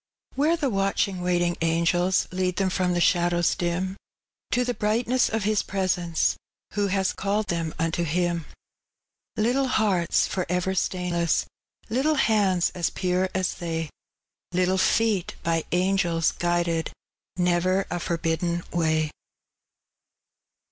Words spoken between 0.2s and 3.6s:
Whsre the watchiD};, waitiag angela Lead them trom tho ihadowg